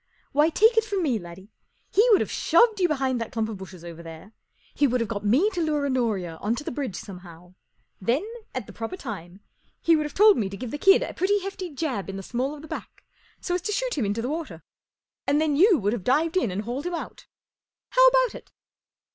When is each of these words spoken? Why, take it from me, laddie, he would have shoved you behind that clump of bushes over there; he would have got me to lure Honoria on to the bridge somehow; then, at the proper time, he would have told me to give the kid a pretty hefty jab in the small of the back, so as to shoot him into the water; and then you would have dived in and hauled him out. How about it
Why, 0.31 0.49
take 0.49 0.77
it 0.77 0.83
from 0.83 1.03
me, 1.03 1.19
laddie, 1.19 1.51
he 1.91 2.09
would 2.09 2.21
have 2.21 2.31
shoved 2.31 2.79
you 2.79 2.87
behind 2.87 3.21
that 3.21 3.31
clump 3.31 3.49
of 3.49 3.57
bushes 3.57 3.83
over 3.83 4.01
there; 4.01 4.33
he 4.73 4.87
would 4.87 4.99
have 4.99 5.07
got 5.07 5.23
me 5.23 5.51
to 5.51 5.61
lure 5.61 5.85
Honoria 5.85 6.37
on 6.37 6.55
to 6.55 6.63
the 6.63 6.71
bridge 6.71 6.95
somehow; 6.95 7.53
then, 8.01 8.25
at 8.55 8.65
the 8.65 8.73
proper 8.73 8.97
time, 8.97 9.41
he 9.79 9.95
would 9.95 10.07
have 10.07 10.15
told 10.15 10.37
me 10.39 10.49
to 10.49 10.57
give 10.57 10.71
the 10.71 10.79
kid 10.79 11.03
a 11.03 11.13
pretty 11.13 11.41
hefty 11.41 11.69
jab 11.69 12.09
in 12.09 12.17
the 12.17 12.23
small 12.23 12.55
of 12.55 12.63
the 12.63 12.67
back, 12.67 13.03
so 13.41 13.53
as 13.53 13.61
to 13.61 13.71
shoot 13.71 13.95
him 13.95 14.03
into 14.05 14.23
the 14.23 14.29
water; 14.29 14.63
and 15.27 15.39
then 15.39 15.55
you 15.55 15.77
would 15.77 15.93
have 15.93 16.03
dived 16.03 16.35
in 16.35 16.49
and 16.49 16.63
hauled 16.63 16.87
him 16.87 16.95
out. 16.95 17.27
How 17.89 18.03
about 18.07 18.33
it 18.33 18.51